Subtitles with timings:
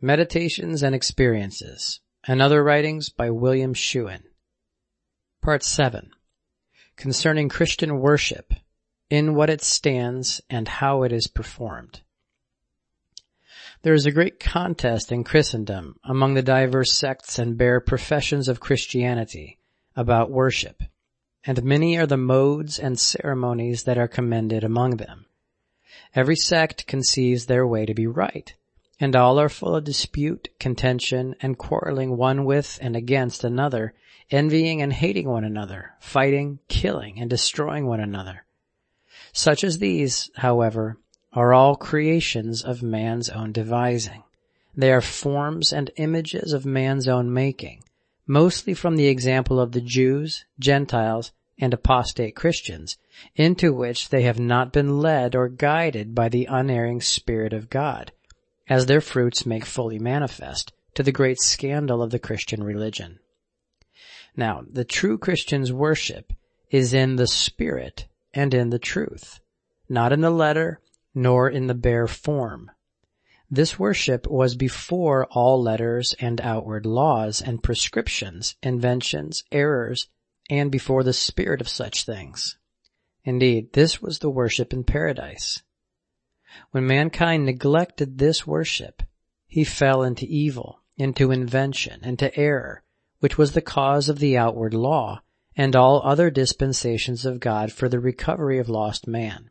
[0.00, 4.22] Meditations and Experiences and Other Writings by William Shewen.
[5.40, 6.10] Part 7.
[6.96, 8.52] Concerning Christian Worship,
[9.08, 12.00] in what it stands and how it is performed.
[13.82, 18.60] There is a great contest in Christendom among the diverse sects and bare professions of
[18.60, 19.58] Christianity
[19.94, 20.82] about worship,
[21.44, 25.26] and many are the modes and ceremonies that are commended among them.
[26.14, 28.54] Every sect conceives their way to be right,
[29.00, 33.94] and all are full of dispute, contention, and quarreling one with and against another,
[34.30, 38.44] envying and hating one another, fighting, killing, and destroying one another.
[39.32, 40.98] Such as these, however,
[41.32, 44.22] are all creations of man's own devising.
[44.76, 47.82] They are forms and images of man's own making,
[48.26, 52.96] mostly from the example of the Jews, Gentiles, and apostate Christians,
[53.36, 58.12] into which they have not been led or guided by the unerring Spirit of God,
[58.68, 63.18] as their fruits make fully manifest, to the great scandal of the Christian religion.
[64.36, 66.32] Now, the true Christian's worship
[66.70, 69.40] is in the Spirit and in the truth,
[69.88, 70.80] not in the letter
[71.14, 72.70] nor in the bare form.
[73.50, 80.08] This worship was before all letters and outward laws and prescriptions, inventions, errors,
[80.50, 82.56] and before the spirit of such things.
[83.24, 85.62] Indeed, this was the worship in paradise.
[86.70, 89.02] When mankind neglected this worship,
[89.46, 92.82] he fell into evil, into invention, into error,
[93.20, 95.22] which was the cause of the outward law
[95.56, 99.50] and all other dispensations of God for the recovery of lost man.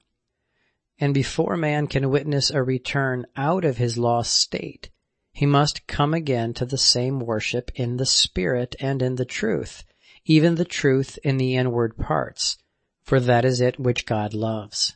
[0.99, 4.89] And before man can witness a return out of his lost state,
[5.31, 9.83] he must come again to the same worship in the spirit and in the truth,
[10.25, 12.57] even the truth in the inward parts,
[13.01, 14.95] for that is it which God loves.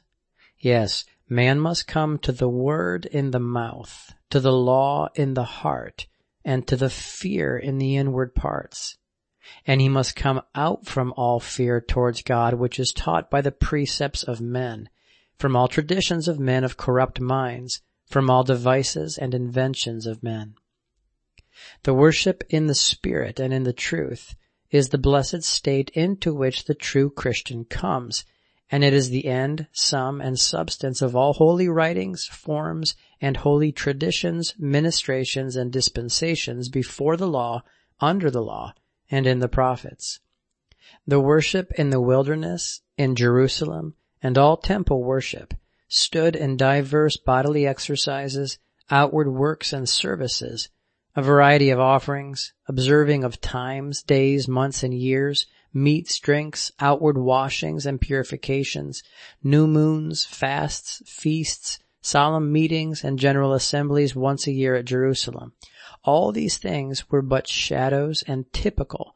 [0.59, 5.43] Yes, man must come to the word in the mouth, to the law in the
[5.43, 6.07] heart,
[6.45, 8.97] and to the fear in the inward parts.
[9.65, 13.51] And he must come out from all fear towards God which is taught by the
[13.51, 14.89] precepts of men,
[15.37, 20.55] from all traditions of men of corrupt minds, from all devices and inventions of men.
[21.83, 24.35] The worship in the Spirit and in the truth
[24.69, 28.25] is the blessed state into which the true Christian comes,
[28.69, 33.71] and it is the end, sum, and substance of all holy writings, forms, and holy
[33.71, 37.63] traditions, ministrations, and dispensations before the law,
[37.99, 38.73] under the law,
[39.09, 40.19] and in the prophets.
[41.07, 45.53] The worship in the wilderness, in Jerusalem, and all temple worship,
[45.87, 50.69] stood in diverse bodily exercises, outward works and services,
[51.15, 55.45] a variety of offerings, observing of times, days, months, and years,
[55.77, 59.03] meats, drinks, outward washings and purifications,
[59.43, 65.53] new moons, fasts, feasts, solemn meetings, and general assemblies once a year at Jerusalem.
[66.03, 69.15] All these things were but shadows and typical,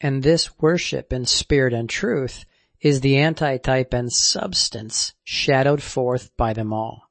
[0.00, 2.44] and this worship in spirit and truth
[2.80, 7.10] is the antitype and substance shadowed forth by them all.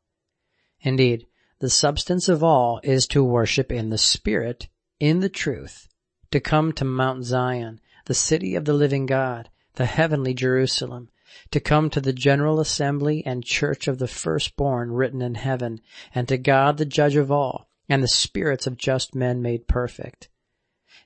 [0.82, 1.28] Indeed,
[1.60, 4.70] the substance of all is to worship in the Spirit,
[5.00, 5.90] in the truth,
[6.32, 11.10] to come to Mount Zion, the city of the living God, the heavenly Jerusalem,
[11.52, 15.80] to come to the general assembly and church of the firstborn written in heaven,
[16.16, 20.28] and to God the judge of all, and the spirits of just men made perfect.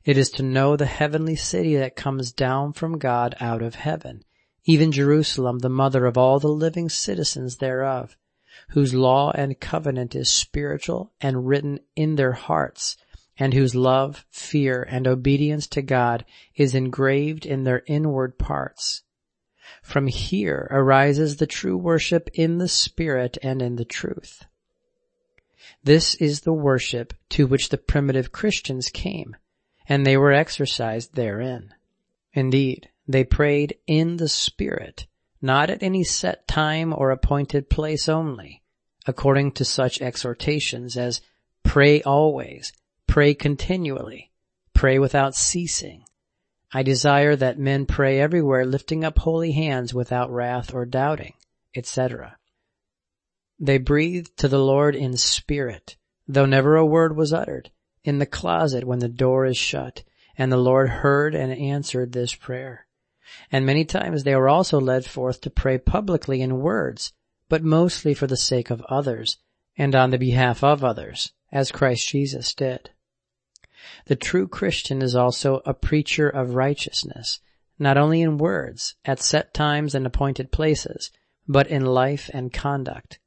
[0.06, 4.24] It is to know the heavenly city that comes down from God out of heaven,
[4.64, 8.16] even Jerusalem, the mother of all the living citizens thereof,
[8.70, 12.96] whose law and covenant is spiritual and written in their hearts,
[13.38, 19.04] and whose love, fear, and obedience to God is engraved in their inward parts.
[19.82, 24.46] From here arises the true worship in the Spirit and in the truth.
[25.84, 29.36] This is the worship to which the primitive Christians came,
[29.88, 31.74] and they were exercised therein.
[32.34, 35.08] Indeed, they prayed in the Spirit,
[35.42, 38.62] not at any set time or appointed place only,
[39.06, 41.22] according to such exhortations as
[41.64, 42.72] pray always,
[43.14, 44.32] pray continually,
[44.74, 46.04] pray without ceasing.
[46.74, 51.36] I desire that men pray everywhere lifting up holy hands without wrath or doubting,
[51.76, 52.40] etc.
[53.60, 55.96] They breathed to the Lord in spirit,
[56.28, 57.70] though never a word was uttered,
[58.04, 60.02] in the closet when the door is shut,
[60.36, 62.88] and the Lord heard and answered this prayer.
[63.52, 67.14] And many times they were also led forth to pray publicly in words,
[67.48, 69.38] but mostly for the sake of others,
[69.78, 72.90] and on the behalf of others, as Christ Jesus did.
[74.06, 77.40] The true Christian is also a preacher of righteousness,
[77.78, 81.12] not only in words, at set times and appointed places,
[81.48, 83.20] but in life and conduct.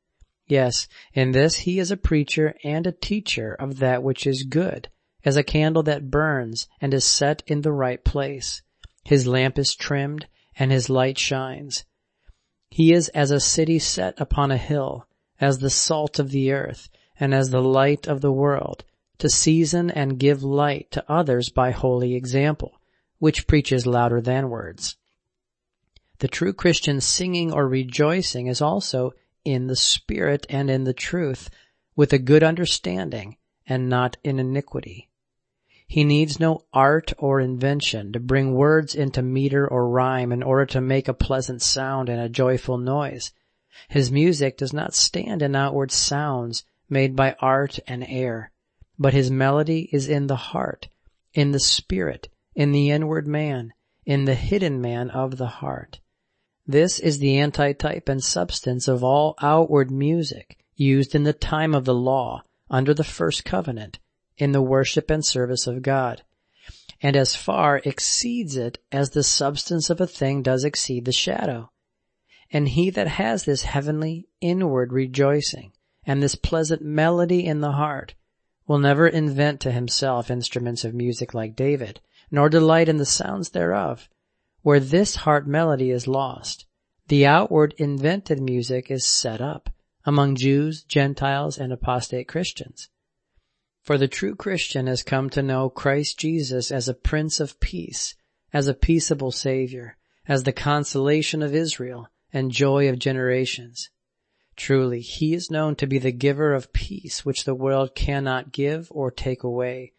[0.47, 4.88] Yes, in this he is a preacher and a teacher of that which is good,
[5.25, 8.62] as a candle that burns and is set in the right place.
[9.05, 10.26] His lamp is trimmed
[10.59, 11.85] and his light shines.
[12.70, 15.06] He is as a city set upon a hill,
[15.41, 16.88] as the salt of the earth,
[17.19, 18.85] and as the light of the world,
[19.18, 22.80] to season and give light to others by holy example,
[23.18, 24.96] which preaches louder than words.
[26.18, 29.12] The true Christian singing or rejoicing is also
[29.44, 31.50] in the Spirit and in the truth,
[31.94, 33.36] with a good understanding,
[33.66, 35.08] and not in iniquity.
[35.86, 40.66] He needs no art or invention to bring words into meter or rhyme in order
[40.66, 43.32] to make a pleasant sound and a joyful noise.
[43.88, 48.50] His music does not stand in outward sounds made by art and air,
[48.98, 50.88] but his melody is in the heart,
[51.34, 53.72] in the spirit, in the inward man,
[54.04, 56.00] in the hidden man of the heart.
[56.66, 61.84] This is the antitype and substance of all outward music used in the time of
[61.84, 63.98] the law under the first covenant
[64.38, 66.22] in the worship and service of God,
[67.00, 71.70] and as far exceeds it as the substance of a thing does exceed the shadow.
[72.50, 75.72] And he that has this heavenly inward rejoicing
[76.04, 78.14] and this pleasant melody in the heart
[78.66, 83.50] will never invent to himself instruments of music like David, nor delight in the sounds
[83.50, 84.08] thereof,
[84.62, 86.66] where this heart melody is lost,
[87.08, 89.70] the outward invented music is set up
[90.04, 92.88] among Jews, Gentiles, and apostate Christians.
[93.82, 98.16] For the true Christian has come to know Christ Jesus as a Prince of Peace,
[98.52, 99.96] as a peaceable Savior,
[100.26, 103.90] as the consolation of Israel and joy of generations.
[104.56, 108.88] Truly, He is known to be the giver of peace which the world cannot give
[108.91, 109.93] or take away,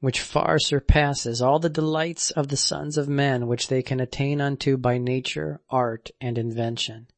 [0.00, 4.40] which far surpasses all the delights of the sons of men which they can attain
[4.40, 7.08] unto by nature, art, and invention.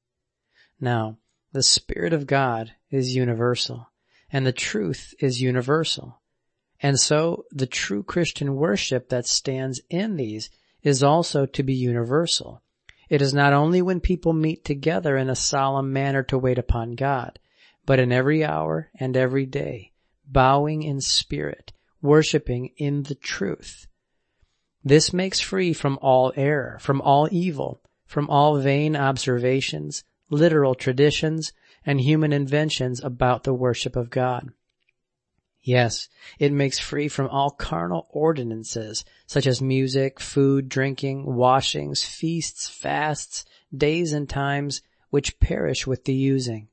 [0.81, 1.19] Now,
[1.53, 3.91] the Spirit of God is universal,
[4.31, 6.21] and the truth is universal.
[6.81, 10.51] And so the true Christian worship that stands in these
[10.83, 12.63] is also to be universal.
[13.11, 16.95] It is not only when people meet together in a solemn manner to wait upon
[16.95, 17.41] God,
[17.85, 19.91] but in every hour and every day,
[20.27, 23.89] bowing in spirit, worshiping in the truth.
[24.85, 31.53] This makes free from all error, from all evil, from all vain observations, literal traditions,
[31.85, 34.51] and human inventions about the worship of God.
[35.63, 36.09] Yes,
[36.39, 43.45] it makes free from all carnal ordinances, such as music, food, drinking, washings, feasts, fasts,
[43.75, 44.81] days and times,
[45.11, 46.69] which perish with the using.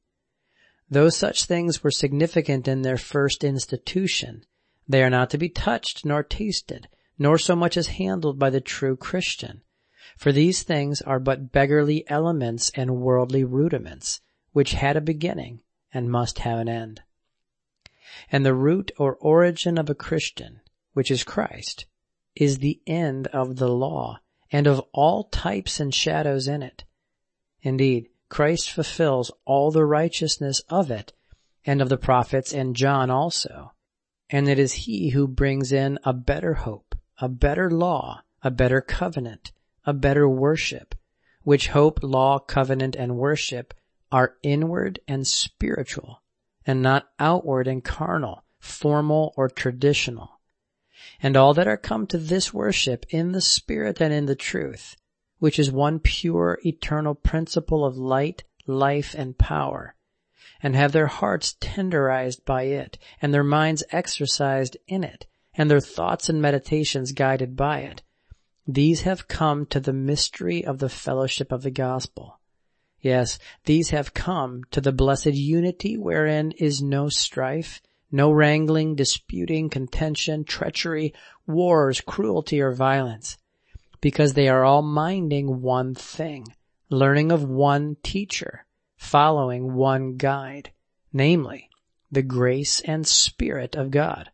[0.90, 4.46] Though such things were significant in their first institution,
[4.88, 6.88] they are not to be touched nor tasted,
[7.20, 9.64] nor so much as handled by the true Christian.
[10.16, 14.22] For these things are but beggarly elements and worldly rudiments,
[14.54, 15.62] which had a beginning
[15.94, 17.02] and must have an end.
[18.32, 20.62] And the root or origin of a Christian,
[20.94, 21.86] which is Christ,
[22.36, 24.20] is the end of the law
[24.52, 26.86] and of all types and shadows in it.
[27.62, 31.14] Indeed, Christ fulfills all the righteousness of it
[31.66, 33.72] and of the prophets and John also
[34.30, 38.82] and it is he who brings in a better hope, a better law, a better
[38.82, 39.52] covenant,
[39.86, 40.96] a better worship,
[41.44, 43.74] which hope, law, covenant, and worship
[44.12, 46.22] are inward and spiritual,
[46.68, 50.42] and not outward and carnal, formal or traditional.
[51.22, 54.98] And all that are come to this worship in the spirit and in the truth,
[55.40, 59.96] which is one pure eternal principle of light, life, and power,
[60.62, 65.80] and have their hearts tenderized by it, and their minds exercised in it, and their
[65.80, 68.04] thoughts and meditations guided by it.
[68.68, 72.37] These have come to the mystery of the fellowship of the gospel.
[73.02, 79.70] Yes, these have come to the blessed unity wherein is no strife, no wrangling, disputing,
[79.70, 81.14] contention, treachery,
[81.46, 83.38] wars, cruelty, or violence,
[84.02, 86.46] because they are all minding one thing,
[86.90, 90.72] learning of one teacher, following one guide,
[91.14, 91.70] namely,
[92.12, 94.32] the grace and Spirit of God.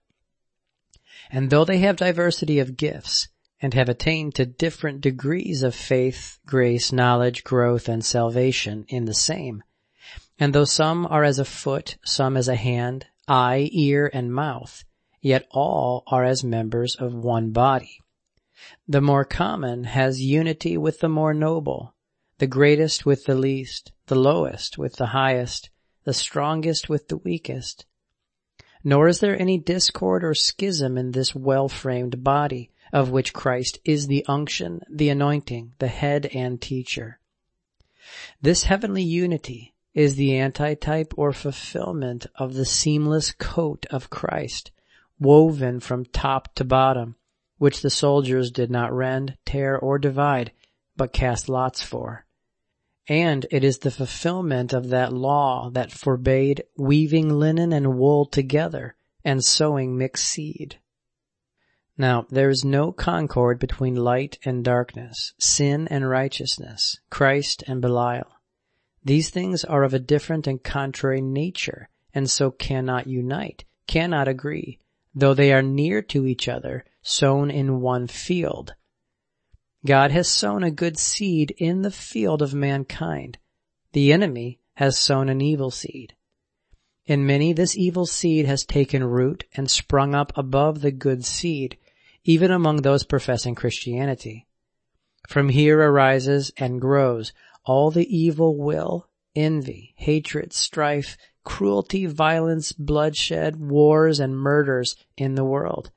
[1.31, 3.27] And though they have diversity of gifts,
[3.63, 9.13] and have attained to different degrees of faith, grace, knowledge, growth, and salvation in the
[9.13, 9.63] same,
[10.37, 14.83] and though some are as a foot, some as a hand, eye, ear, and mouth,
[15.21, 18.01] yet all are as members of one body.
[18.85, 21.93] The more common has unity with the more noble,
[22.39, 25.69] the greatest with the least, the lowest with the highest,
[26.03, 27.85] the strongest with the weakest.
[28.83, 34.05] Nor is there any discord or schism in this well-framed body, of which Christ is
[34.05, 37.19] the unction, the anointing, the head and teacher.
[38.39, 44.71] This heavenly unity is the antitype or fulfillment of the seamless coat of Christ,
[45.19, 47.15] woven from top to bottom,
[47.57, 50.51] which the soldiers did not rend, tear, or divide,
[50.95, 52.25] but cast lots for.
[53.07, 58.95] And it is the fulfillment of that law that forbade weaving linen and wool together
[59.25, 60.77] and sowing mixed seed.
[61.95, 68.31] Now, there is no concord between light and darkness, sin and righteousness, Christ and Belial.
[69.05, 74.79] These things are of a different and contrary nature, and so cannot unite, cannot agree,
[75.13, 78.73] though they are near to each other, sown in one field.
[79.85, 83.37] God has sown a good seed in the field of mankind.
[83.91, 86.15] The enemy has sown an evil seed.
[87.05, 91.77] In many this evil seed has taken root and sprung up above the good seed,
[92.23, 94.47] even among those professing Christianity.
[95.27, 97.33] From here arises and grows
[97.65, 105.43] all the evil will, envy, hatred, strife, cruelty, violence, bloodshed, wars, and murders in the
[105.43, 105.91] world.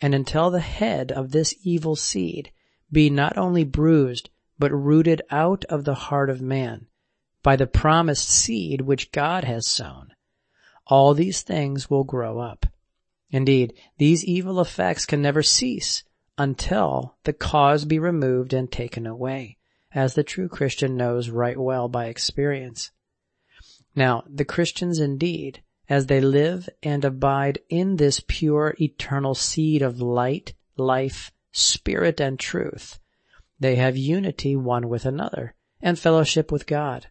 [0.00, 2.52] And until the head of this evil seed
[2.90, 6.86] be not only bruised, but rooted out of the heart of man
[7.42, 10.14] by the promised seed which God has sown,
[10.86, 12.66] all these things will grow up.
[13.34, 16.04] Indeed, these evil effects can never cease
[16.38, 19.56] until the cause be removed and taken away
[19.92, 22.92] as the true Christian knows right well by experience.
[23.96, 30.00] Now, the Christians indeed, as they live and abide in this pure eternal seed of
[30.00, 33.00] light, life, spirit, and truth,
[33.58, 37.08] they have unity one with another and fellowship with God.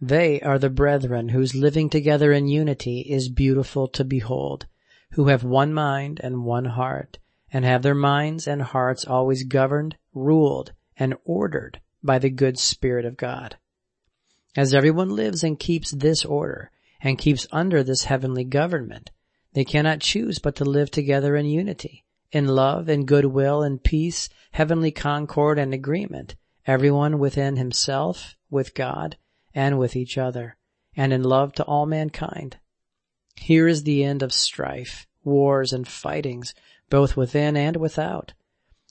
[0.00, 4.66] They are the brethren whose living together in unity is beautiful to behold,
[5.12, 7.18] who have one mind and one heart,
[7.52, 13.04] and have their minds and hearts always governed, ruled, and ordered by the good Spirit
[13.04, 13.56] of God.
[14.56, 16.70] As everyone lives and keeps this order,
[17.02, 19.10] and keeps under this heavenly government,
[19.54, 24.28] they cannot choose but to live together in unity, in love, in goodwill, in peace,
[24.52, 29.16] heavenly concord and agreement, everyone within himself, with God,
[29.54, 30.56] and with each other,
[30.96, 32.56] and in love to all mankind.
[33.36, 36.54] Here is the end of strife, wars, and fightings,
[36.88, 38.34] both within and without,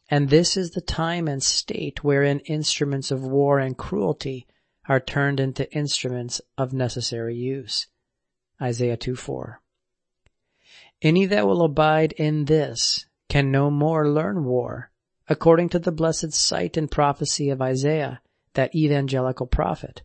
[0.10, 4.46] and this is the time and state wherein instruments of war and cruelty
[4.90, 7.88] are turned into instruments of necessary use.
[8.62, 9.62] Isaiah 2 4.
[11.02, 14.92] Any that will abide in this can no more learn war,
[15.30, 18.22] according to the blessed sight and prophecy of Isaiah,
[18.54, 20.02] that evangelical prophet.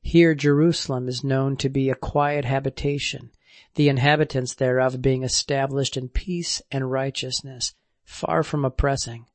[0.00, 3.32] Here Jerusalem is known to be a quiet habitation,
[3.74, 9.26] the inhabitants thereof being established in peace and righteousness, far from oppressing.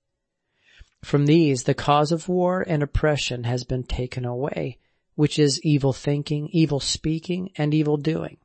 [1.04, 4.78] From these the cause of war and oppression has been taken away,
[5.16, 8.38] which is evil thinking, evil speaking, and evil doing.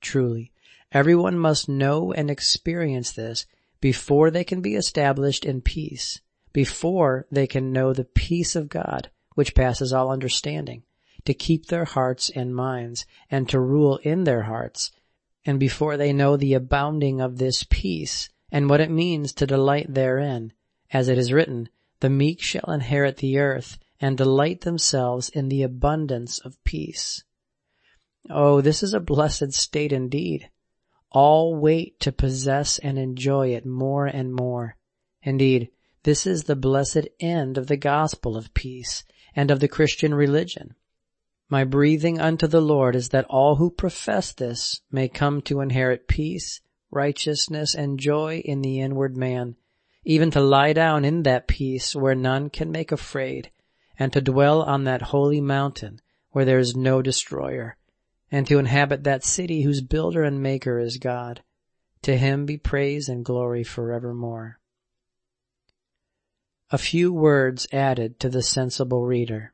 [0.00, 0.52] Truly,
[0.92, 3.46] everyone must know and experience this
[3.80, 6.20] before they can be established in peace,
[6.52, 10.84] before they can know the peace of God, which passes all understanding,
[11.24, 14.92] to keep their hearts and minds, and to rule in their hearts,
[15.44, 19.92] and before they know the abounding of this peace, and what it means to delight
[19.92, 20.52] therein.
[20.90, 21.68] As it is written,
[22.00, 27.24] the meek shall inherit the earth and delight themselves in the abundance of peace.
[28.30, 30.50] Oh, this is a blessed state indeed.
[31.10, 34.76] All wait to possess and enjoy it more and more.
[35.22, 35.70] Indeed,
[36.02, 39.04] this is the blessed end of the gospel of peace
[39.34, 40.74] and of the Christian religion.
[41.48, 46.08] My breathing unto the Lord is that all who profess this may come to inherit
[46.08, 46.60] peace
[46.94, 49.56] righteousness, and joy in the inward man,
[50.04, 53.50] even to lie down in that peace where none can make afraid,
[53.98, 57.76] and to dwell on that holy mountain where there is no destroyer,
[58.30, 61.42] and to inhabit that city whose builder and maker is God.
[62.02, 64.60] To him be praise and glory forevermore.
[66.70, 69.53] A few words added to the sensible reader.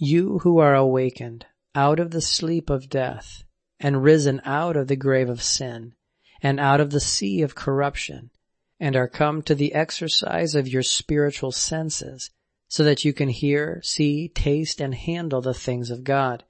[0.00, 3.42] You who are awakened out of the sleep of death,
[3.80, 5.94] and risen out of the grave of sin
[6.40, 8.30] and out of the sea of corruption
[8.78, 12.30] and are come to the exercise of your spiritual senses
[12.68, 16.44] so that you can hear, see, taste, and handle the things of God.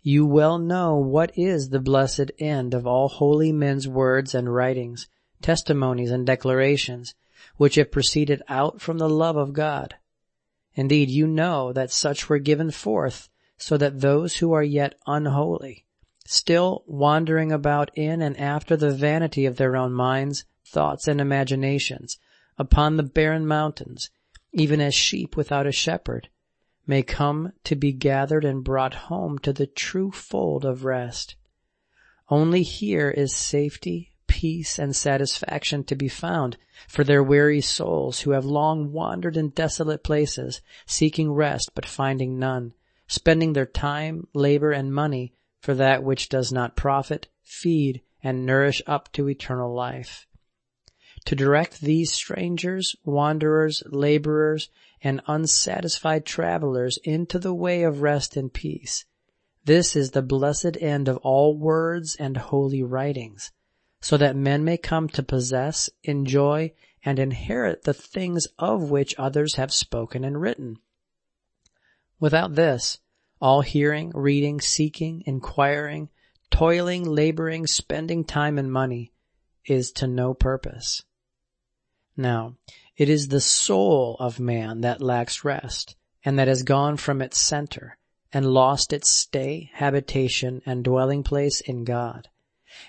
[0.00, 5.08] You well know what is the blessed end of all holy men's words and writings,
[5.42, 7.14] testimonies and declarations,
[7.56, 9.96] which have proceeded out from the love of God.
[10.76, 13.28] Indeed, you know that such were given forth
[13.58, 15.86] so that those who are yet unholy
[16.26, 22.18] still wandering about in and after the vanity of their own minds, thoughts, and imaginations,
[22.58, 24.10] upon the barren mountains,
[24.52, 26.28] even as sheep without a shepherd,
[26.86, 31.36] may come to be gathered and brought home to the true fold of rest.
[32.28, 36.56] Only here is safety, peace, and satisfaction to be found
[36.88, 42.38] for their weary souls who have long wandered in desolate places, seeking rest but finding
[42.38, 42.74] none,
[43.06, 48.82] spending their time, labor, and money for that which does not profit, feed, and nourish
[48.86, 50.26] up to eternal life.
[51.26, 54.68] To direct these strangers, wanderers, laborers,
[55.02, 59.04] and unsatisfied travelers into the way of rest and peace.
[59.64, 63.50] This is the blessed end of all words and holy writings,
[64.06, 66.72] so that men may come to possess, enjoy,
[67.04, 70.78] and inherit the things of which others have spoken and written.
[72.20, 73.00] Without this,
[73.40, 76.08] all hearing, reading, seeking, inquiring,
[76.52, 79.12] toiling, laboring, spending time and money
[79.64, 81.02] is to no purpose.
[82.16, 82.54] Now,
[82.96, 87.38] it is the soul of man that lacks rest, and that has gone from its
[87.38, 87.98] center,
[88.32, 92.28] and lost its stay, habitation, and dwelling place in God.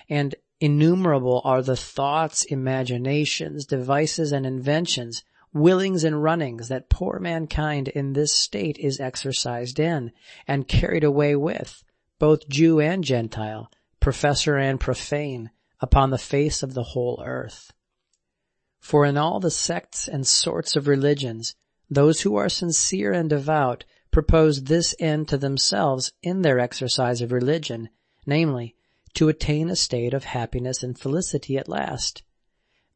[0.08, 5.22] And innumerable are the thoughts, imaginations, devices, and inventions,
[5.52, 10.12] willings and runnings that poor mankind in this state is exercised in,
[10.46, 11.82] and carried away with,
[12.18, 15.50] both Jew and Gentile, professor and profane,
[15.80, 17.72] upon the face of the whole earth.
[18.80, 21.54] For in all the sects and sorts of religions,
[21.90, 27.32] those who are sincere and devout propose this end to themselves in their exercise of
[27.32, 27.88] religion,
[28.26, 28.74] namely,
[29.18, 32.22] to attain a state of happiness and felicity at last.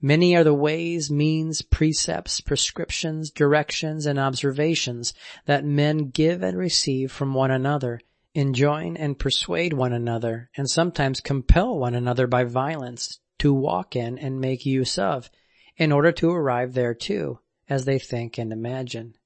[0.01, 5.15] Many are the ways, means, precepts, prescriptions, directions, and observations
[5.47, 8.01] that men give and receive from one another,
[8.35, 14.17] enjoin and persuade one another, and sometimes compel one another by violence to walk in
[14.17, 15.29] and make use of,
[15.77, 19.17] in order to arrive there too, as they think and imagine.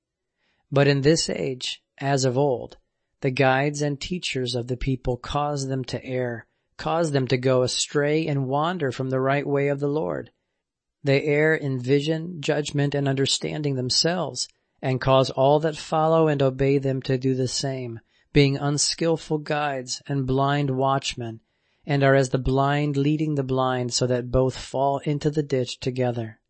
[0.73, 2.79] But in this age, as of old,
[3.21, 6.46] the guides and teachers of the people cause them to err,
[6.77, 10.31] cause them to go astray and wander from the right way of the Lord.
[11.03, 14.49] They err in vision, judgment, and understanding themselves,
[14.83, 18.01] and cause all that follow and obey them to do the same,
[18.33, 21.41] being unskilful guides and blind watchmen,
[21.87, 25.79] and are as the blind leading the blind so that both fall into the ditch
[25.81, 26.41] together.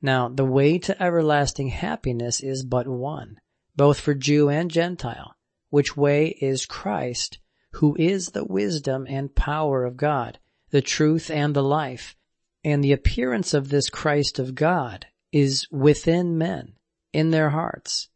[0.00, 3.36] Now, the way to everlasting happiness is but one,
[3.76, 5.36] both for Jew and Gentile,
[5.70, 7.38] which way is Christ,
[7.72, 10.38] who is the wisdom and power of God,
[10.70, 12.16] the truth and the life,
[12.64, 16.74] and the appearance of this Christ of God is within men,
[17.12, 18.08] in their hearts.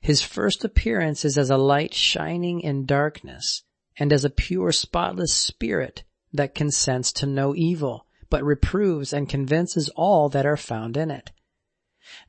[0.00, 3.62] His first appearance is as a light shining in darkness,
[3.96, 9.88] and as a pure spotless spirit that consents to no evil, but reproves and convinces
[9.90, 11.30] all that are found in it.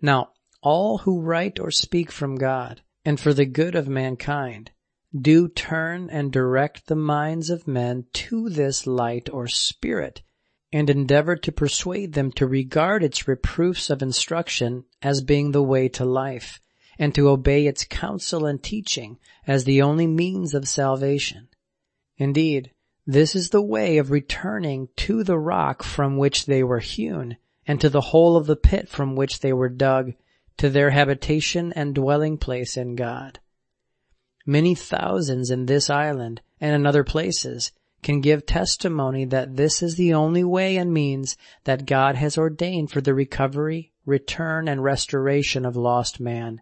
[0.01, 4.71] Now, all who write or speak from God, and for the good of mankind,
[5.17, 10.21] do turn and direct the minds of men to this light or spirit,
[10.71, 15.89] and endeavor to persuade them to regard its reproofs of instruction as being the way
[15.89, 16.61] to life,
[16.99, 19.17] and to obey its counsel and teaching
[19.47, 21.47] as the only means of salvation.
[22.17, 22.71] Indeed,
[23.07, 27.81] this is the way of returning to the rock from which they were hewn, and
[27.81, 30.13] to the hole of the pit from which they were dug,
[30.57, 33.39] to their habitation and dwelling place in God.
[34.45, 37.71] Many thousands in this island and in other places
[38.01, 42.91] can give testimony that this is the only way and means that God has ordained
[42.91, 46.61] for the recovery, return, and restoration of lost man,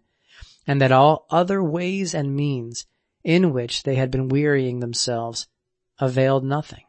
[0.66, 2.86] and that all other ways and means
[3.22, 5.46] in which they had been wearying themselves
[5.98, 6.84] availed nothing.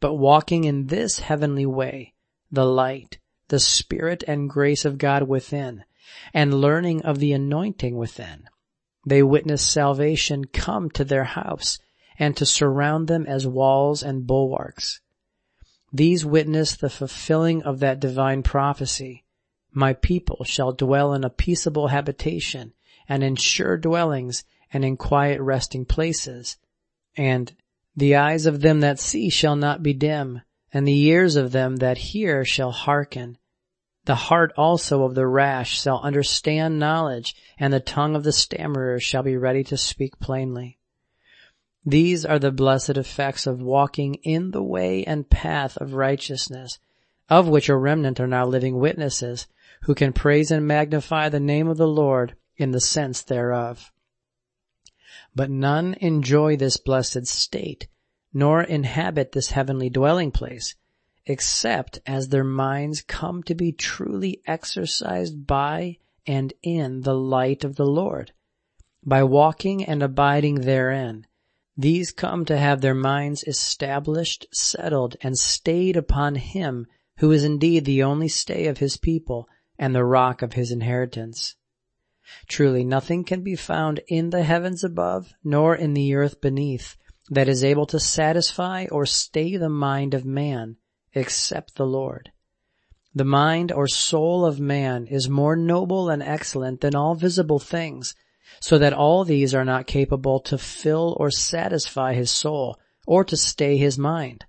[0.00, 2.14] But walking in this heavenly way,
[2.50, 3.18] the light,
[3.48, 5.84] the spirit and grace of God within,
[6.32, 8.48] and learning of the anointing within,
[9.08, 11.78] they witness salvation come to their house
[12.18, 15.00] and to surround them as walls and bulwarks.
[15.92, 19.24] These witness the fulfilling of that divine prophecy.
[19.72, 22.74] My people shall dwell in a peaceable habitation
[23.08, 26.56] and in sure dwellings and in quiet resting places.
[27.16, 27.54] And
[27.96, 30.42] the eyes of them that see shall not be dim,
[30.72, 33.38] and the ears of them that hear shall hearken.
[34.08, 38.98] The heart also of the rash shall understand knowledge, and the tongue of the stammerer
[38.98, 40.78] shall be ready to speak plainly.
[41.84, 46.78] These are the blessed effects of walking in the way and path of righteousness,
[47.28, 49.46] of which a remnant are now living witnesses,
[49.82, 53.92] who can praise and magnify the name of the Lord in the sense thereof.
[55.34, 57.88] But none enjoy this blessed state,
[58.32, 60.76] nor inhabit this heavenly dwelling place,
[61.28, 67.76] except as their minds come to be truly exercised by and in the light of
[67.76, 68.32] the Lord.
[69.04, 71.26] By walking and abiding therein,
[71.76, 76.86] these come to have their minds established, settled, and stayed upon Him
[77.18, 81.54] who is indeed the only stay of His people and the rock of His inheritance.
[82.46, 86.96] Truly nothing can be found in the heavens above, nor in the earth beneath,
[87.30, 90.76] that is able to satisfy or stay the mind of man,
[91.14, 92.32] except the Lord.
[93.14, 98.14] The mind or soul of man is more noble and excellent than all visible things,
[98.60, 103.36] so that all these are not capable to fill or satisfy his soul, or to
[103.36, 104.44] stay his mind.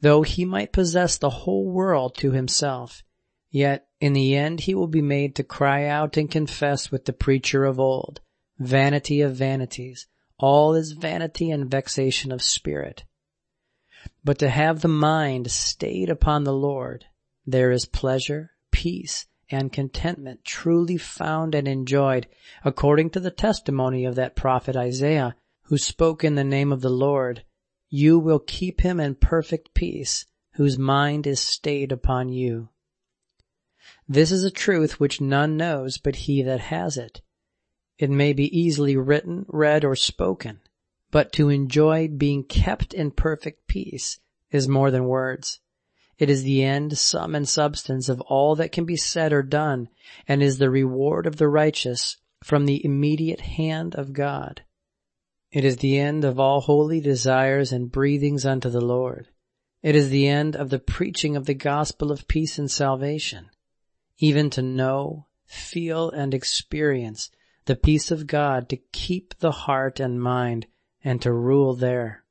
[0.00, 3.02] Though he might possess the whole world to himself,
[3.50, 7.12] yet in the end he will be made to cry out and confess with the
[7.12, 8.20] preacher of old,
[8.58, 10.06] vanity of vanities,
[10.38, 13.04] all is vanity and vexation of spirit.
[14.24, 17.06] But to have the mind stayed upon the Lord,
[17.46, 22.26] there is pleasure, peace, and contentment truly found and enjoyed
[22.64, 26.90] according to the testimony of that prophet Isaiah who spoke in the name of the
[26.90, 27.44] Lord,
[27.88, 32.68] you will keep him in perfect peace whose mind is stayed upon you.
[34.08, 37.22] This is a truth which none knows but he that has it.
[37.98, 40.60] It may be easily written, read, or spoken,
[41.10, 44.20] but to enjoy being kept in perfect peace
[44.50, 45.60] is more than words.
[46.18, 49.88] It is the end, sum, and substance of all that can be said or done,
[50.28, 54.62] and is the reward of the righteous from the immediate hand of God.
[55.50, 59.28] It is the end of all holy desires and breathings unto the Lord.
[59.82, 63.48] It is the end of the preaching of the gospel of peace and salvation,
[64.18, 67.30] even to know, feel, and experience
[67.64, 70.66] the peace of God to keep the heart and mind
[71.02, 72.24] and to rule there.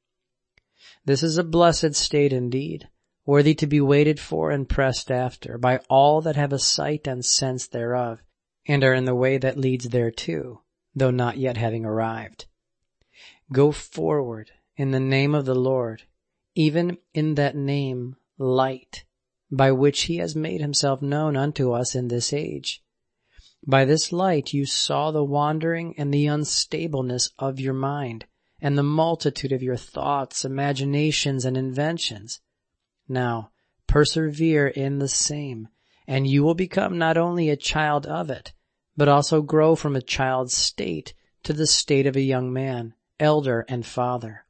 [1.05, 2.87] This is a blessed state indeed
[3.29, 7.23] worthy to be waited for and pressed after by all that have a sight and
[7.23, 8.19] sense thereof,
[8.67, 10.63] and are in the way that leads thereto,
[10.95, 12.47] though not yet having arrived.
[13.51, 16.01] Go forward in the name of the Lord,
[16.55, 19.03] even in that name light,
[19.51, 22.81] by which he has made himself known unto us in this age.
[23.63, 28.25] By this light you saw the wandering and the unstableness of your mind,
[28.61, 32.41] and the multitude of your thoughts, imaginations, and inventions.
[33.07, 33.51] Now,
[33.87, 35.67] persevere in the same,
[36.07, 38.53] and you will become not only a child of it,
[38.97, 43.65] but also grow from a child's state to the state of a young man, elder
[43.69, 44.45] and father.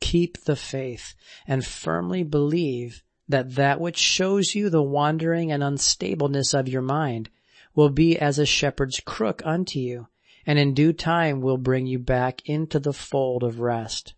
[0.00, 1.14] Keep the faith
[1.46, 7.30] and firmly believe that that which shows you the wandering and unstableness of your mind
[7.74, 10.08] will be as a shepherd's crook unto you,
[10.48, 14.14] and in due time will bring you back into the fold of rest.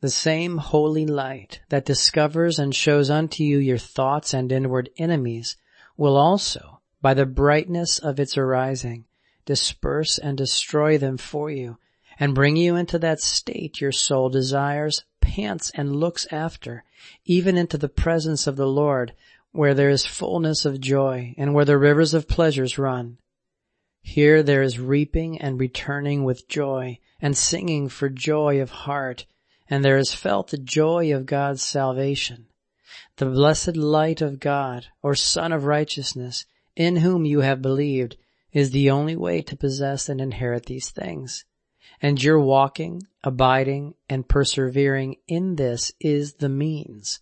[0.00, 5.56] The same holy light that discovers and shows unto you your thoughts and inward enemies
[5.96, 9.04] will also, by the brightness of its arising,
[9.46, 11.78] disperse and destroy them for you
[12.18, 16.82] and bring you into that state your soul desires, pants and looks after,
[17.24, 19.12] even into the presence of the Lord,
[19.52, 23.18] where there is fullness of joy and where the rivers of pleasures run.
[24.06, 29.26] Here there is reaping and returning with joy and singing for joy of heart
[29.68, 32.46] and there is felt the joy of God's salvation.
[33.16, 36.44] The blessed light of God, or Sun of righteousness,
[36.76, 38.16] in whom you have believed,
[38.52, 41.44] is the only way to possess and inherit these things.
[42.00, 47.20] And your walking, abiding, and persevering in this is the means.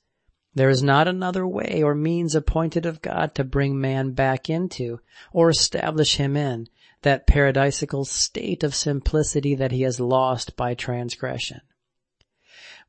[0.55, 5.01] There is not another way or means appointed of God to bring man back into,
[5.33, 6.69] or establish him in,
[7.03, 11.63] that paradisical state of simplicity that he has lost by transgression.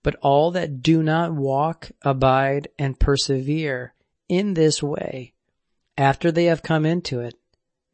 [0.01, 3.93] But all that do not walk, abide, and persevere
[4.27, 5.33] in this way,
[5.97, 7.35] after they have come into it,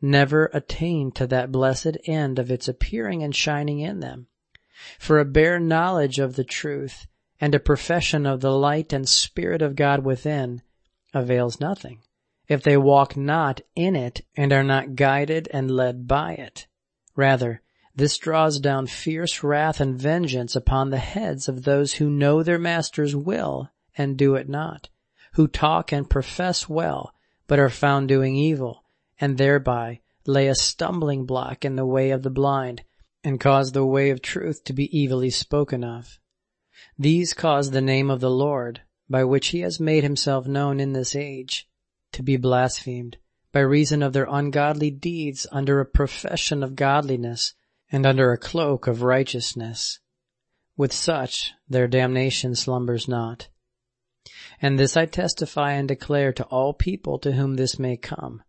[0.01, 4.27] never attain to that blessed end of its appearing and shining in them.
[4.97, 7.05] For a bare knowledge of the truth
[7.39, 10.62] and a profession of the light and spirit of God within
[11.13, 12.02] avails nothing
[12.49, 16.67] if they walk not in it and are not guided and led by it.
[17.15, 17.62] Rather,
[17.95, 22.58] this draws down fierce wrath and vengeance upon the heads of those who know their
[22.58, 24.89] master's will and do it not,
[25.34, 27.13] who talk and profess well,
[27.45, 28.84] but are found doing evil,
[29.19, 32.84] and thereby lay a stumbling block in the way of the blind,
[33.23, 36.19] and cause the way of truth to be evilly spoken of.
[37.01, 40.91] These cause the name of the Lord, by which he has made himself known in
[40.91, 41.65] this age,
[42.12, 43.15] to be blasphemed,
[43.53, 47.53] by reason of their ungodly deeds under a profession of godliness,
[47.89, 49.99] and under a cloak of righteousness.
[50.75, 53.47] With such their damnation slumbers not.
[54.62, 58.43] And this I testify and declare to all people to whom this may come,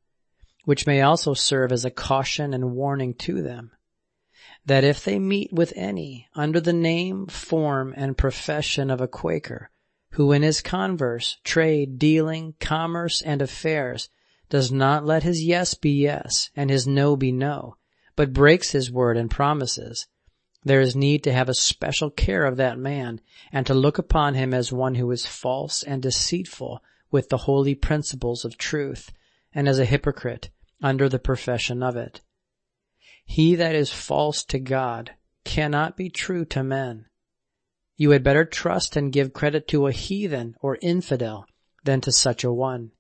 [0.64, 3.70] which may also serve as a caution and warning to them,
[4.66, 9.70] that if they meet with any under the name, form, and profession of a Quaker,
[10.12, 14.09] who in his converse, trade, dealing, commerce, and affairs
[14.49, 17.77] does not let his yes be yes and his no be no,
[18.16, 20.09] but breaks his word and promises,
[20.64, 23.20] there is need to have a special care of that man
[23.51, 27.75] and to look upon him as one who is false and deceitful with the holy
[27.75, 29.11] principles of truth
[29.55, 30.51] and as a hypocrite
[30.83, 32.20] under the profession of it.
[33.26, 37.06] He that is false to God cannot be true to men.
[37.96, 41.46] You had better trust and give credit to a heathen or infidel
[41.85, 42.92] than to such a one.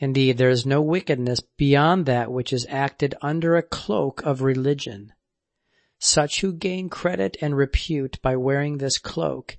[0.00, 5.12] Indeed, there is no wickedness beyond that which is acted under a cloak of religion.
[5.98, 9.58] Such who gain credit and repute by wearing this cloak,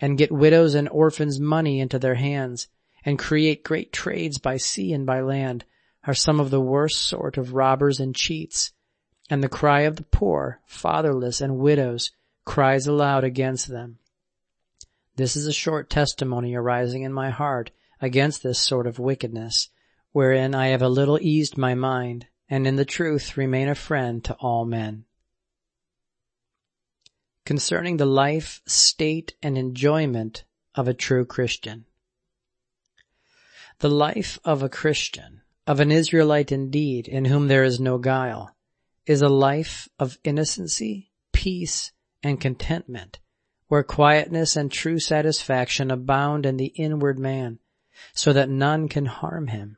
[0.00, 2.68] and get widows' and orphans' money into their hands,
[3.04, 5.64] and create great trades by sea and by land,
[6.04, 8.72] are some of the worst sort of robbers and cheats,
[9.32, 12.10] and the cry of the poor, fatherless, and widows
[12.44, 13.98] cries aloud against them.
[15.16, 19.70] This is a short testimony arising in my heart against this sort of wickedness,
[20.10, 24.22] wherein I have a little eased my mind, and in the truth remain a friend
[24.24, 25.06] to all men.
[27.46, 31.86] Concerning the life, state, and enjoyment of a true Christian.
[33.78, 38.54] The life of a Christian, of an Israelite indeed, in whom there is no guile,
[39.06, 43.18] is a life of innocency, peace, and contentment,
[43.68, 47.58] where quietness and true satisfaction abound in the inward man,
[48.14, 49.76] so that none can harm him.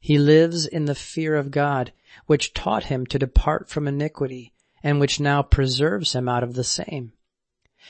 [0.00, 1.92] He lives in the fear of God,
[2.26, 6.64] which taught him to depart from iniquity, and which now preserves him out of the
[6.64, 7.12] same.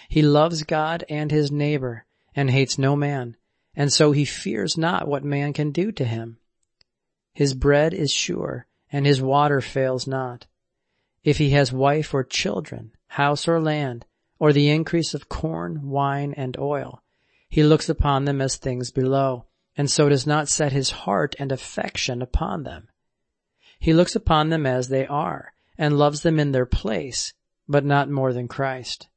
[0.09, 2.05] He loves God and his neighbor,
[2.35, 3.37] and hates no man,
[3.75, 6.39] and so he fears not what man can do to him.
[7.33, 10.47] His bread is sure, and his water fails not.
[11.25, 14.07] If he has wife or children, house or land,
[14.39, 17.03] or the increase of corn, wine, and oil,
[17.49, 21.51] he looks upon them as things below, and so does not set his heart and
[21.51, 22.87] affection upon them.
[23.81, 27.35] He looks upon them as they are, and loves them in their place,
[27.67, 29.09] but not more than Christ.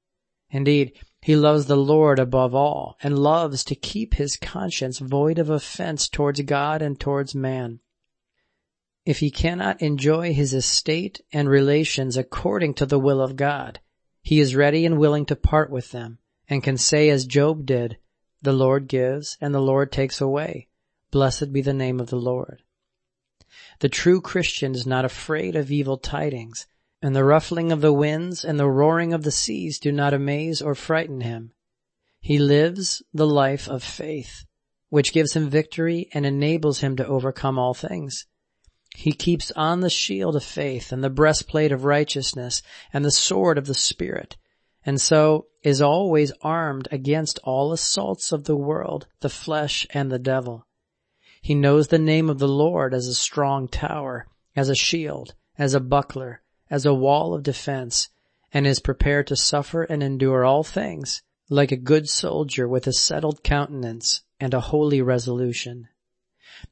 [0.49, 5.51] Indeed, he loves the Lord above all, and loves to keep his conscience void of
[5.51, 7.79] offense towards God and towards man.
[9.08, 13.80] If he cannot enjoy his estate and relations according to the will of God,
[14.22, 18.00] he is ready and willing to part with them, and can say as Job did,
[18.41, 20.67] the Lord gives and the Lord takes away.
[21.10, 22.63] Blessed be the name of the Lord.
[23.80, 26.67] The true Christian is not afraid of evil tidings,
[27.02, 30.62] and the ruffling of the winds and the roaring of the seas do not amaze
[30.62, 31.54] or frighten him.
[32.20, 34.43] He lives the life of faith,
[34.89, 38.26] which gives him victory and enables him to overcome all things.
[38.95, 42.62] He keeps on the shield of faith and the breastplate of righteousness
[42.93, 44.38] and the sword of the Spirit,
[44.86, 50.17] and so is always armed against all assaults of the world, the flesh, and the
[50.17, 50.65] devil.
[51.41, 55.73] He knows the name of the Lord as a strong tower, as a shield, as
[55.73, 58.10] a buckler, as a wall of defense,
[58.54, 62.93] and is prepared to suffer and endure all things, like a good soldier with a
[62.93, 65.88] settled countenance and a holy resolution.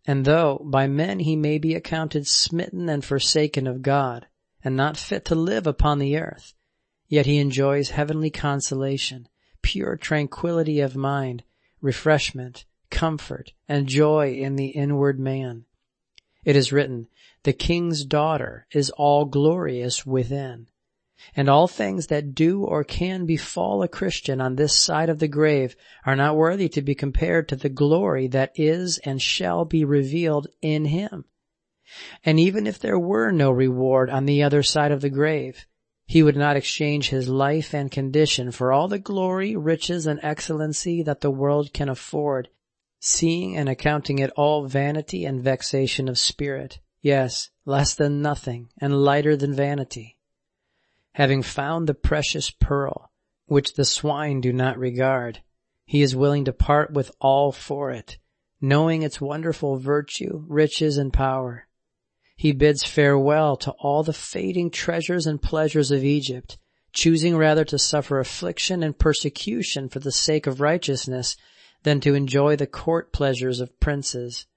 [0.05, 4.27] And though by men he may be accounted smitten and forsaken of God,
[4.63, 6.53] and not fit to live upon the earth,
[7.07, 9.27] Yet he enjoys heavenly consolation,
[9.61, 11.43] pure tranquility of mind,
[11.81, 15.65] refreshment, comfort, and joy in the inward man.
[16.43, 17.07] It is written,
[17.43, 20.67] the king's daughter is all glorious within.
[21.35, 25.27] And all things that do or can befall a Christian on this side of the
[25.27, 25.75] grave
[26.05, 30.47] are not worthy to be compared to the glory that is and shall be revealed
[30.61, 31.25] in him.
[32.23, 35.65] And even if there were no reward on the other side of the grave,
[36.07, 41.01] he would not exchange his life and condition for all the glory, riches, and excellency
[41.03, 42.49] that the world can afford,
[42.99, 49.03] seeing and accounting it all vanity and vexation of spirit, yes, less than nothing, and
[49.03, 50.14] lighter than vanity.
[51.15, 53.09] Having found the precious pearl,
[53.45, 55.41] which the swine do not regard,
[55.85, 58.17] he is willing to part with all for it,
[58.59, 61.69] knowing its wonderful virtue, riches, and power.
[62.35, 66.57] He bids farewell to all the fading treasures and pleasures of Egypt,
[66.91, 71.37] choosing rather to suffer affliction and persecution for the sake of righteousness
[71.83, 74.47] than to enjoy the court pleasures of princes.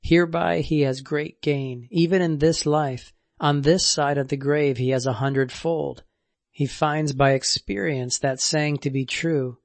[0.00, 3.12] Hereby he has great gain, even in this life.
[3.42, 6.04] On this side of the grave he has a hundredfold.
[6.52, 9.58] He finds by experience that saying to be true,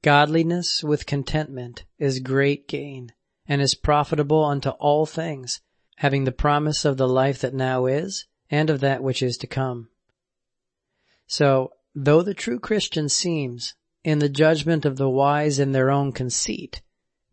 [0.00, 3.12] Godliness with contentment is great gain,
[3.46, 5.60] and is profitable unto all things,
[5.96, 9.46] having the promise of the life that now is and of that which is to
[9.46, 9.90] come.
[11.26, 16.12] So, though the true Christian seems, in the judgment of the wise in their own
[16.12, 16.80] conceit,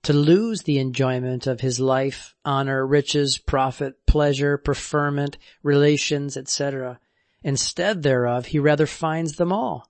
[0.05, 6.99] to lose the enjoyment of his life, honor, riches, profit, pleasure, preferment, relations, etc.
[7.41, 9.89] Instead thereof, he rather finds them all.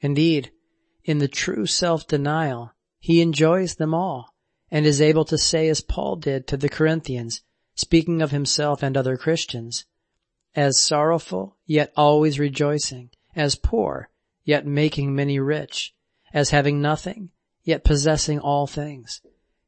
[0.00, 0.52] Indeed,
[1.02, 4.32] in the true self-denial, he enjoys them all,
[4.70, 7.42] and is able to say as Paul did to the Corinthians,
[7.74, 9.84] speaking of himself and other Christians,
[10.54, 14.10] as sorrowful, yet always rejoicing, as poor,
[14.44, 15.92] yet making many rich,
[16.32, 17.30] as having nothing,
[17.64, 19.20] yet possessing all things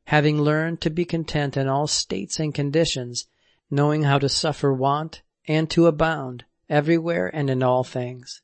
[0.06, 3.26] having learned to be content in all states and conditions,
[3.70, 8.42] knowing how to suffer want and to abound everywhere and in all things.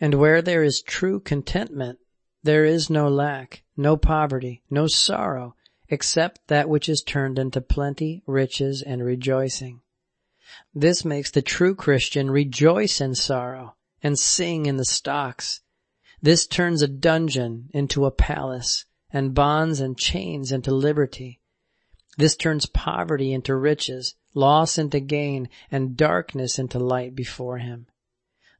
[0.00, 1.98] And where there is true contentment,
[2.42, 5.54] there is no lack, no poverty, no sorrow,
[5.88, 9.82] except that which is turned into plenty, riches, and rejoicing.
[10.74, 15.60] This makes the true Christian rejoice in sorrow and sing in the stocks.
[16.22, 21.40] This turns a dungeon into a palace and bonds and chains into liberty.
[22.16, 27.86] This turns poverty into riches, loss into gain, and darkness into light before him.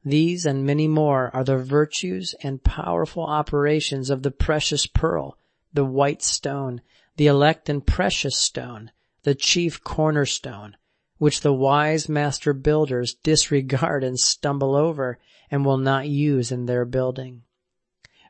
[0.03, 5.37] These and many more are the virtues and powerful operations of the precious pearl,
[5.73, 6.81] the white stone,
[7.17, 8.91] the elect and precious stone,
[9.23, 10.75] the chief cornerstone,
[11.19, 15.19] which the wise master builders disregard and stumble over
[15.51, 17.43] and will not use in their building.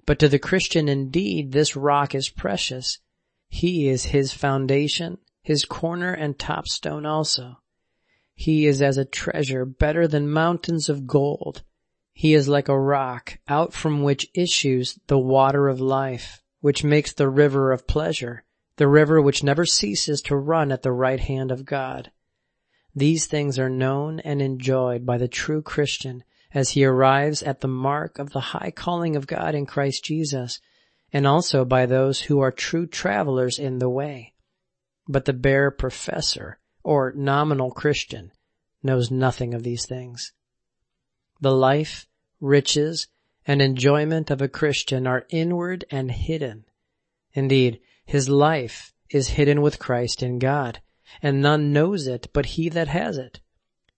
[0.05, 2.99] But to the Christian indeed this rock is precious.
[3.47, 7.57] He is his foundation, his corner and top stone also.
[8.33, 11.63] He is as a treasure better than mountains of gold.
[12.13, 17.13] He is like a rock out from which issues the water of life, which makes
[17.13, 18.43] the river of pleasure,
[18.77, 22.11] the river which never ceases to run at the right hand of God.
[22.95, 27.67] These things are known and enjoyed by the true Christian as he arrives at the
[27.67, 30.59] mark of the high calling of God in Christ Jesus,
[31.13, 34.33] and also by those who are true travelers in the way.
[35.07, 38.31] But the bare professor, or nominal Christian,
[38.83, 40.33] knows nothing of these things.
[41.39, 42.07] The life,
[42.39, 43.07] riches,
[43.45, 46.65] and enjoyment of a Christian are inward and hidden.
[47.33, 50.81] Indeed, his life is hidden with Christ in God,
[51.21, 53.39] and none knows it but he that has it.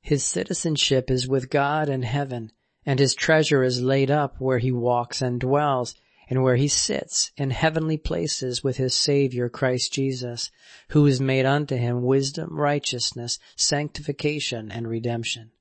[0.05, 2.51] His citizenship is with God in heaven,
[2.85, 5.95] and his treasure is laid up where he walks and dwells,
[6.29, 10.51] and where he sits in heavenly places with his Savior Christ Jesus,
[10.89, 15.51] who is made unto him wisdom, righteousness, sanctification, and redemption.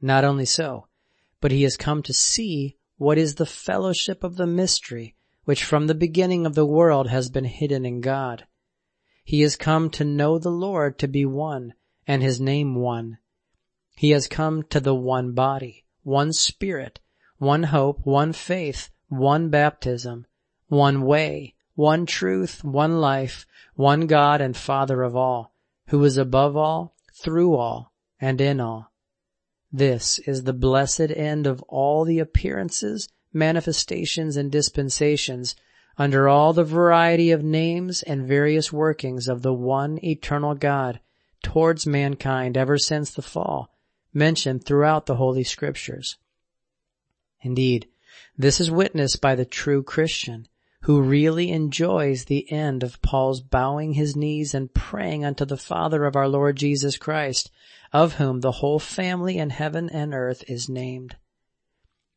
[0.00, 0.86] Not only so,
[1.42, 5.86] but he has come to see what is the fellowship of the mystery which from
[5.86, 8.46] the beginning of the world has been hidden in God.
[9.22, 11.74] He has come to know the Lord to be one,
[12.06, 13.18] and his name one,
[13.98, 17.00] he has come to the one body, one spirit,
[17.38, 20.26] one hope, one faith, one baptism,
[20.68, 25.54] one way, one truth, one life, one God and Father of all,
[25.88, 28.92] who is above all, through all, and in all.
[29.72, 35.56] This is the blessed end of all the appearances, manifestations, and dispensations
[35.96, 41.00] under all the variety of names and various workings of the one eternal God
[41.42, 43.70] towards mankind ever since the fall,
[44.16, 46.16] mentioned throughout the Holy Scriptures.
[47.42, 47.86] Indeed,
[48.36, 50.48] this is witnessed by the true Christian,
[50.82, 56.04] who really enjoys the end of Paul's bowing his knees and praying unto the Father
[56.04, 57.50] of our Lord Jesus Christ,
[57.92, 61.16] of whom the whole family in heaven and earth is named.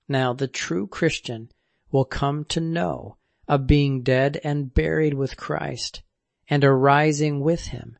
[0.07, 1.51] Now the true Christian
[1.91, 6.01] will come to know of being dead and buried with Christ,
[6.49, 7.97] and arising with him,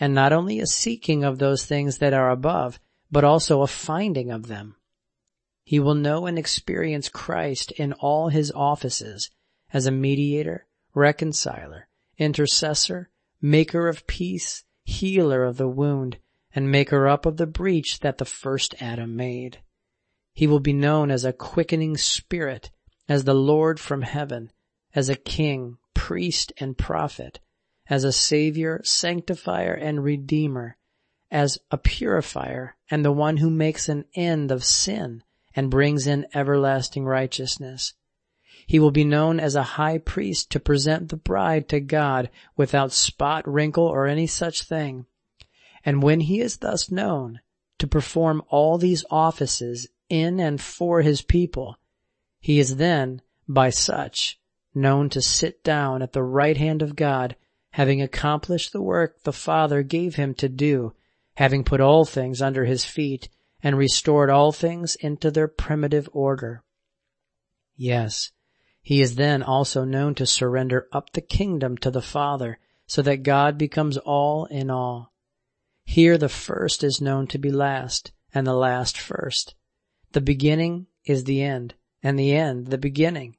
[0.00, 2.80] and not only a seeking of those things that are above,
[3.10, 4.76] but also a finding of them.
[5.64, 9.30] He will know and experience Christ in all his offices
[9.72, 11.88] as a mediator, reconciler,
[12.18, 16.18] intercessor, maker of peace, healer of the wound,
[16.54, 19.58] and maker up of the breach that the first Adam made.
[20.32, 22.70] He will be known as a quickening spirit,
[23.08, 24.52] as the Lord from heaven,
[24.94, 27.40] as a king, priest, and prophet,
[27.88, 30.75] as a savior, sanctifier, and redeemer,
[31.30, 35.22] as a purifier and the one who makes an end of sin
[35.54, 37.94] and brings in everlasting righteousness.
[38.66, 42.92] He will be known as a high priest to present the bride to God without
[42.92, 45.06] spot, wrinkle, or any such thing.
[45.84, 47.40] And when he is thus known
[47.78, 51.76] to perform all these offices in and for his people,
[52.40, 54.38] he is then, by such,
[54.74, 57.36] known to sit down at the right hand of God
[57.70, 60.94] having accomplished the work the Father gave him to do,
[61.36, 63.28] having put all things under his feet
[63.62, 66.62] and restored all things into their primitive order.
[67.76, 68.30] Yes,
[68.82, 73.22] he is then also known to surrender up the kingdom to the Father so that
[73.22, 75.12] God becomes all in all.
[75.84, 79.54] Here the first is known to be last and the last first.
[80.12, 83.36] The beginning is the end and the end the beginning.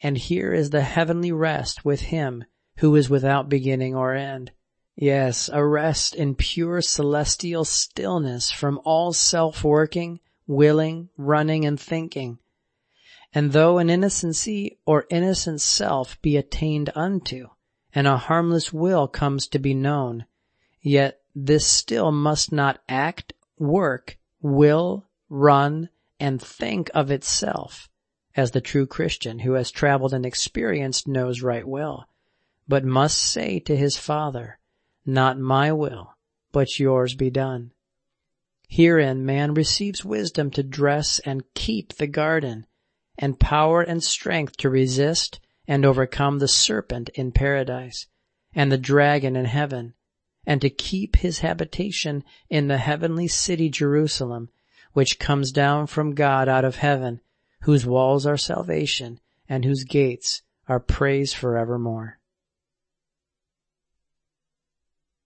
[0.00, 2.44] And here is the heavenly rest with him
[2.78, 4.52] who is without beginning or end.
[4.96, 12.38] Yes, a rest in pure celestial stillness from all self-working, willing, running, and thinking.
[13.32, 17.48] And though an innocency or innocent self be attained unto,
[17.92, 20.26] and a harmless will comes to be known,
[20.80, 25.88] yet this still must not act, work, will, run,
[26.20, 27.88] and think of itself,
[28.36, 32.08] as the true Christian who has traveled and experienced knows right well,
[32.68, 34.60] but must say to his Father,
[35.06, 36.14] not my will,
[36.52, 37.72] but yours be done.
[38.68, 42.66] Herein man receives wisdom to dress and keep the garden,
[43.18, 48.06] and power and strength to resist and overcome the serpent in paradise
[48.54, 49.94] and the dragon in heaven,
[50.46, 54.48] and to keep his habitation in the heavenly city Jerusalem,
[54.92, 57.20] which comes down from God out of heaven,
[57.62, 62.18] whose walls are salvation and whose gates are praise forevermore.